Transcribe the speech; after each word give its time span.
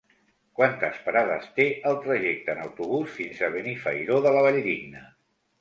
Quantes 0.59 0.95
parades 1.09 1.45
té 1.59 1.67
el 1.91 1.99
trajecte 2.07 2.55
en 2.55 2.63
autobús 2.63 3.15
fins 3.19 3.45
a 3.45 3.51
Benifairó 3.59 4.21
de 4.29 4.37
la 4.39 4.43
Valldigna? 4.49 5.07